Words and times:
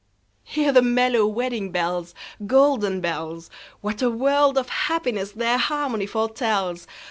Hear 0.41 0.71
the 0.71 0.81
mellow 0.81 1.27
wedding 1.27 1.69
bells, 1.71 2.15
Golden 2.47 3.01
bells! 3.01 3.51
What 3.81 4.01
a 4.01 4.09
world 4.09 4.57
of 4.57 4.67
happiness 4.69 5.31
their 5.33 5.59
harmony 5.59 6.07
foretells! 6.07 6.87